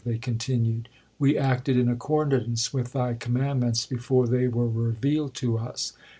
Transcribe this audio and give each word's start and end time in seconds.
they 0.03 0.17
continued, 0.17 0.89
"We 1.19 1.37
acted 1.37 1.77
in 1.77 1.87
accordance 1.87 2.73
with 2.73 2.91
Thy 2.93 3.13
commandments 3.13 3.85
before 3.85 4.25
they 4.25 4.47
were 4.47 4.67
revealed 4.67 5.35
to 5.35 5.59
us. 5.59 5.93